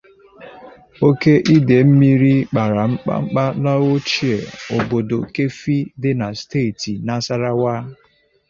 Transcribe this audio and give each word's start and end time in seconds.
Oke 1.07 1.33
idei 1.55 1.83
mmiri 1.89 2.33
kpara 2.49 2.83
mkpamkpa 2.91 3.43
n'ochie 3.61 4.37
obodo 4.77 5.17
Keffi 5.33 5.77
dị 6.01 6.11
na 6.19 6.27
steeti 6.41 6.93
Nasarawa 7.05 7.75